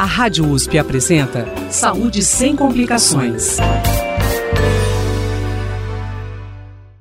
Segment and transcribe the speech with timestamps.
[0.00, 3.58] A Rádio USP apresenta Saúde sem complicações.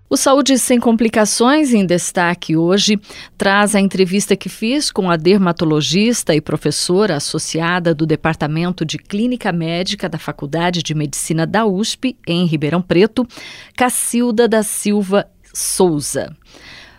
[0.09, 2.99] O Saúde Sem Complicações, em destaque hoje,
[3.38, 9.54] traz a entrevista que fiz com a dermatologista e professora associada do Departamento de Clínica
[9.54, 13.25] Médica da Faculdade de Medicina da USP, em Ribeirão Preto,
[13.77, 16.36] Cacilda da Silva Souza.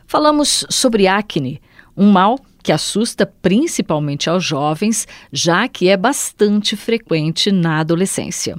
[0.07, 1.61] Falamos sobre acne,
[1.95, 8.57] um mal que assusta principalmente aos jovens, já que é bastante frequente na adolescência.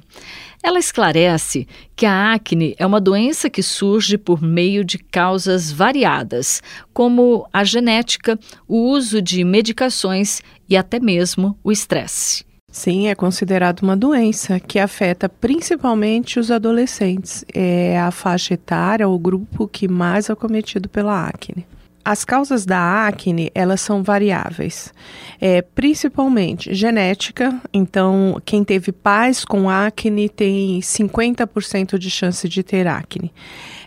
[0.64, 6.62] Ela esclarece que a acne é uma doença que surge por meio de causas variadas,
[6.94, 12.46] como a genética, o uso de medicações e até mesmo o estresse.
[12.72, 17.44] Sim, é considerado uma doença que afeta principalmente os adolescentes.
[17.54, 21.66] É a faixa etária, o grupo que mais é cometido pela acne.
[22.04, 24.92] As causas da acne, elas são variáveis,
[25.40, 27.62] é, principalmente genética.
[27.72, 33.32] Então, quem teve pais com acne tem 50% de chance de ter acne.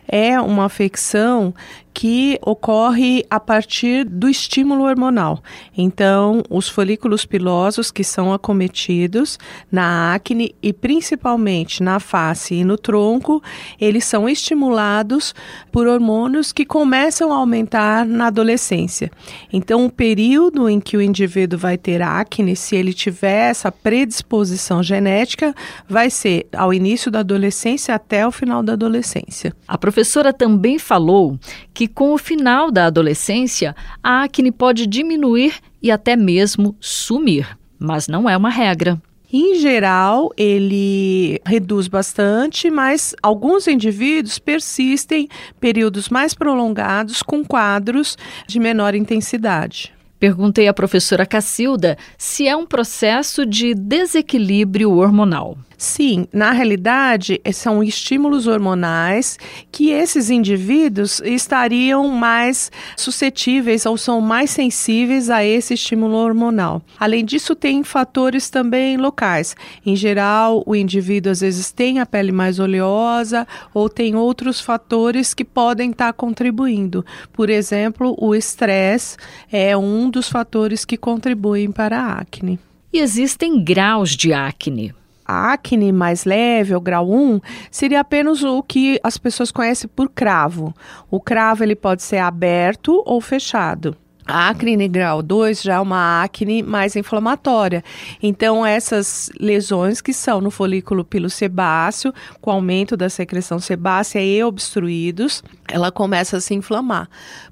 [0.06, 1.52] É uma afecção
[1.94, 5.40] que ocorre a partir do estímulo hormonal.
[5.78, 9.38] Então, os folículos pilosos que são acometidos
[9.70, 13.40] na acne e principalmente na face e no tronco,
[13.80, 15.32] eles são estimulados
[15.70, 19.10] por hormônios que começam a aumentar na adolescência.
[19.52, 24.82] Então, o período em que o indivíduo vai ter acne, se ele tiver essa predisposição
[24.82, 25.54] genética,
[25.88, 29.54] vai ser ao início da adolescência até o final da adolescência.
[29.68, 31.38] A professora também falou
[31.72, 37.46] que que com o final da adolescência a acne pode diminuir e até mesmo sumir,
[37.78, 39.00] mas não é uma regra.
[39.30, 45.28] Em geral, ele reduz bastante, mas alguns indivíduos persistem
[45.60, 49.92] períodos mais prolongados com quadros de menor intensidade.
[50.18, 55.58] Perguntei à professora Cacilda se é um processo de desequilíbrio hormonal.
[55.76, 59.38] Sim, na realidade, são estímulos hormonais
[59.70, 66.82] que esses indivíduos estariam mais suscetíveis ou são mais sensíveis a esse estímulo hormonal.
[66.98, 69.56] Além disso, tem fatores também locais.
[69.84, 75.34] Em geral, o indivíduo às vezes tem a pele mais oleosa ou tem outros fatores
[75.34, 77.04] que podem estar contribuindo.
[77.32, 79.16] Por exemplo, o estresse
[79.50, 82.58] é um dos fatores que contribuem para a acne.
[82.92, 84.94] E existem graus de acne.
[85.26, 87.40] A acne mais leve, o grau 1,
[87.70, 90.74] seria apenas o que as pessoas conhecem por cravo.
[91.10, 93.96] O cravo ele pode ser aberto ou fechado.
[94.26, 97.84] A acne grau 2 já é uma acne mais inflamatória.
[98.22, 105.42] Então, essas lesões que são no folículo pilosebáceo, com aumento da secreção sebácea e obstruídos,
[105.68, 107.08] ela começa a se inflamar.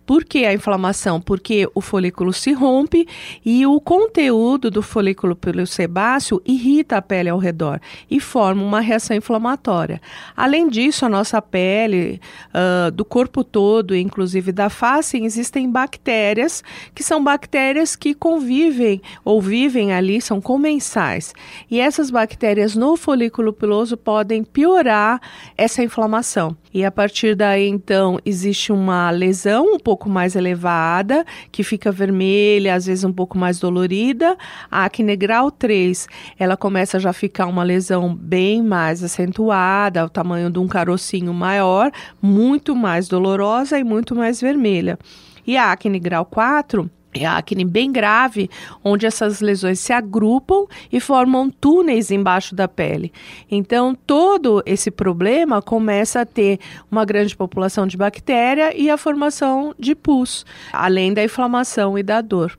[0.06, 1.20] Por que a inflamação?
[1.20, 3.06] Porque o folículo se rompe
[3.44, 9.16] e o conteúdo do folículo pilosebáceo irrita a pele ao redor e forma uma reação
[9.16, 10.00] inflamatória.
[10.36, 16.61] Além disso, a nossa pele, uh, do corpo todo, inclusive da face, existem bactérias
[16.94, 21.34] que são bactérias que convivem ou vivem ali, são comensais.
[21.70, 25.20] E essas bactérias no folículo piloso podem piorar
[25.56, 26.56] essa inflamação.
[26.74, 32.74] E a partir daí, então, existe uma lesão um pouco mais elevada, que fica vermelha,
[32.74, 34.36] às vezes um pouco mais dolorida.
[34.70, 36.08] A acne grau 3,
[36.38, 41.34] ela começa já a ficar uma lesão bem mais acentuada, o tamanho de um carocinho
[41.34, 41.90] maior,
[42.22, 44.98] muito mais dolorosa e muito mais vermelha.
[45.46, 48.48] E a acne grau 4 é a acne bem grave,
[48.82, 53.12] onde essas lesões se agrupam e formam túneis embaixo da pele.
[53.50, 56.58] Então, todo esse problema começa a ter
[56.90, 62.22] uma grande população de bactéria e a formação de pus, além da inflamação e da
[62.22, 62.58] dor.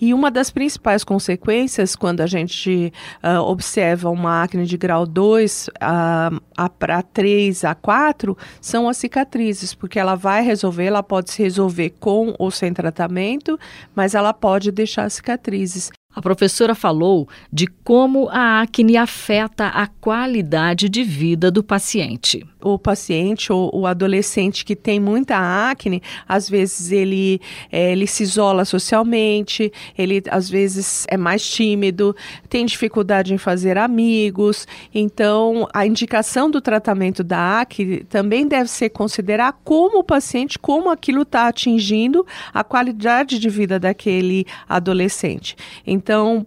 [0.00, 5.68] E uma das principais consequências, quando a gente uh, observa uma acne de grau 2
[5.68, 11.42] uh, para 3 a 4, são as cicatrizes, porque ela vai resolver, ela pode se
[11.42, 13.58] resolver com ou sem tratamento,
[13.94, 15.90] mas ela pode deixar cicatrizes.
[16.12, 22.44] A professora falou de como a acne afeta a qualidade de vida do paciente.
[22.60, 25.36] O paciente ou o adolescente que tem muita
[25.70, 27.40] acne, às vezes ele,
[27.70, 32.14] é, ele se isola socialmente, ele às vezes é mais tímido,
[32.48, 34.66] tem dificuldade em fazer amigos.
[34.92, 40.90] Então, a indicação do tratamento da acne também deve ser considerar como o paciente, como
[40.90, 45.54] aquilo está atingindo a qualidade de vida daquele adolescente.
[45.86, 45.99] Então,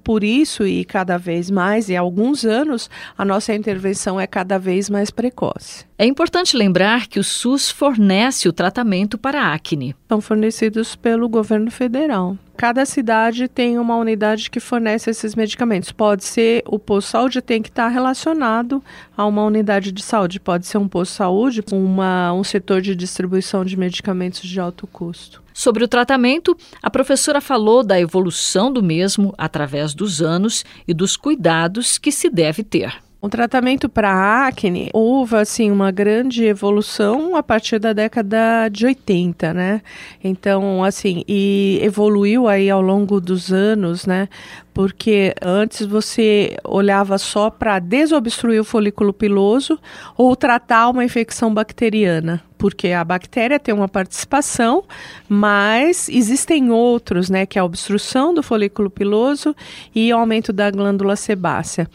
[0.03, 4.57] por isso e cada vez mais, e há alguns anos, a nossa intervenção é cada
[4.57, 5.85] vez mais precoce.
[5.97, 9.95] É importante lembrar que o SUS fornece o tratamento para a acne.
[10.09, 12.37] São fornecidos pelo governo federal.
[12.55, 15.91] Cada cidade tem uma unidade que fornece esses medicamentos.
[15.91, 18.83] Pode ser o posto de saúde tem que estar relacionado
[19.17, 20.39] a uma unidade de saúde.
[20.39, 24.85] Pode ser um posto de saúde uma, um setor de distribuição de medicamentos de alto
[24.87, 25.41] custo.
[25.53, 31.15] Sobre o tratamento, a professora falou da evolução do mesmo através dos anos e dos
[31.15, 32.93] cuidados que se deve ter.
[33.23, 39.53] O tratamento para acne houve assim uma grande evolução a partir da década de 80,
[39.53, 39.81] né?
[40.21, 44.27] Então, assim, e evoluiu aí ao longo dos anos, né?
[44.73, 49.79] Porque antes você olhava só para desobstruir o folículo piloso
[50.17, 54.83] ou tratar uma infecção bacteriana, porque a bactéria tem uma participação,
[55.29, 59.55] mas existem outros, né, que é a obstrução do folículo piloso
[59.93, 61.87] e o aumento da glândula sebácea.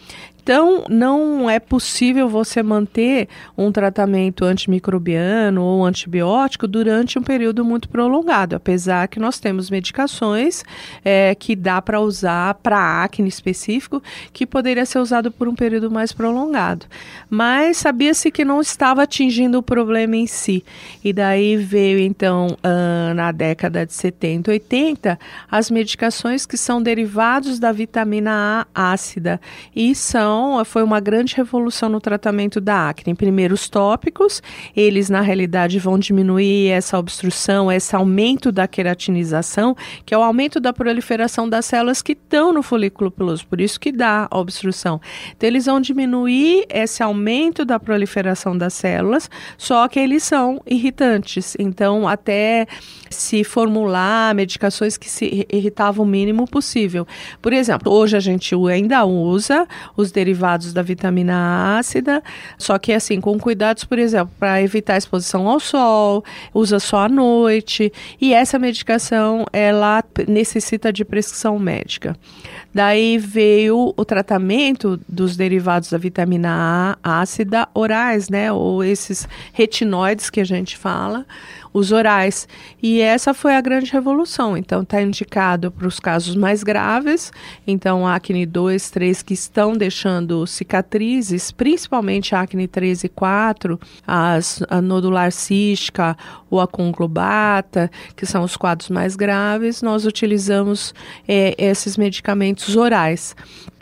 [0.49, 7.87] Então, não é possível você manter um tratamento antimicrobiano ou antibiótico durante um período muito
[7.87, 10.65] prolongado, apesar que nós temos medicações
[11.05, 14.03] é, que dá para usar para acne específico,
[14.33, 16.87] que poderia ser usado por um período mais prolongado.
[17.29, 20.65] Mas sabia-se que não estava atingindo o problema em si.
[21.05, 25.19] E daí veio, então, uh, na década de 70, 80,
[25.51, 29.39] as medicações que são derivados da vitamina A ácida
[29.77, 33.15] e são foi uma grande revolução no tratamento da acne.
[33.15, 34.43] Primeiro, os tópicos,
[34.77, 40.61] eles na realidade vão diminuir essa obstrução, esse aumento da queratinização, que é o aumento
[40.61, 45.01] da proliferação das células que estão no folículo piloso, por isso que dá obstrução.
[45.37, 51.57] Então, eles vão diminuir esse aumento da proliferação das células, só que eles são irritantes.
[51.59, 52.67] Então, até
[53.11, 57.07] se formular medicações que se irritavam o mínimo possível.
[57.41, 60.11] Por exemplo, hoje a gente ainda usa os
[60.73, 62.23] da vitamina ácida,
[62.57, 67.05] só que assim, com cuidados, por exemplo, para evitar a exposição ao sol, usa só
[67.05, 72.17] à noite, e essa medicação ela necessita de prescrição médica.
[72.75, 80.31] Daí veio o tratamento dos derivados da vitamina A ácida orais, né, ou esses retinoides
[80.31, 81.27] que a gente fala,
[81.73, 82.49] os orais.
[82.83, 84.57] E essa foi a grande revolução.
[84.57, 87.33] Então, está indicado para os casos mais graves.
[87.67, 94.81] Então, acne 2, 3 que estão deixando cicatrizes, principalmente acne 3 e 4, as, a
[94.81, 96.17] nodular cística
[96.51, 100.95] ou a conglobata, que são os quadros mais graves, nós utilizamos
[101.27, 103.35] é, esses medicamentos orais.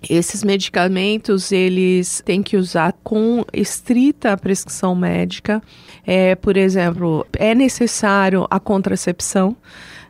[0.09, 5.63] Esses medicamentos eles têm que usar com estrita prescrição médica.
[6.07, 7.76] É, por exemplo, é necessário
[8.51, 9.57] a contracepção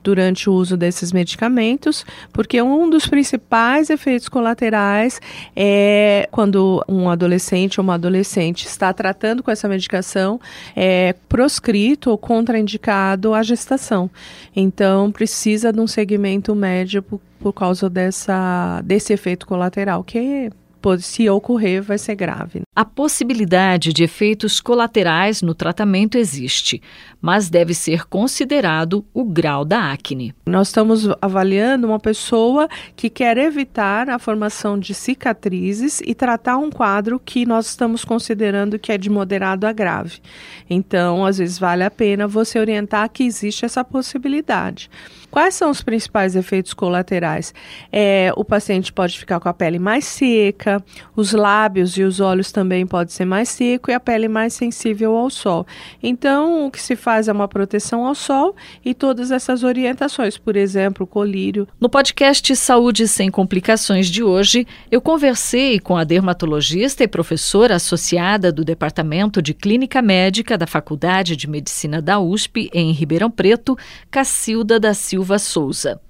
[0.06, 5.20] durante o uso desses medicamentos, porque um dos principais efeitos colaterais
[5.56, 10.40] é quando um adolescente ou uma adolescente está tratando com essa medicação,
[10.76, 14.08] é proscrito ou contraindicado a gestação.
[14.54, 20.50] Então, precisa de um segmento médico por causa dessa, desse efeito colateral, que
[20.98, 22.62] se ocorrer, vai ser grave.
[22.74, 26.82] A possibilidade de efeitos colaterais no tratamento existe,
[27.20, 30.34] mas deve ser considerado o grau da acne.
[30.46, 36.70] Nós estamos avaliando uma pessoa que quer evitar a formação de cicatrizes e tratar um
[36.70, 40.20] quadro que nós estamos considerando que é de moderado a grave.
[40.68, 44.90] Então, às vezes, vale a pena você orientar que existe essa possibilidade.
[45.30, 47.52] Quais são os principais efeitos colaterais?
[47.92, 50.75] É, o paciente pode ficar com a pele mais seca,
[51.14, 55.16] os lábios e os olhos também podem ser mais secos e a pele mais sensível
[55.16, 55.66] ao sol.
[56.02, 58.54] Então, o que se faz é uma proteção ao sol
[58.84, 61.66] e todas essas orientações, por exemplo, colírio.
[61.80, 68.52] No podcast Saúde Sem Complicações de hoje, eu conversei com a dermatologista e professora associada
[68.52, 73.76] do Departamento de Clínica Médica da Faculdade de Medicina da USP, em Ribeirão Preto,
[74.10, 76.00] Cacilda da Silva Souza.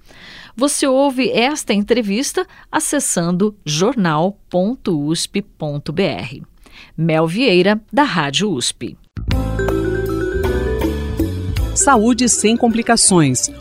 [0.59, 4.41] Você ouve esta entrevista acessando jornal.usp.br.
[6.97, 8.97] Mel Vieira, da Rádio USP.
[11.75, 13.51] Saúde sem complicações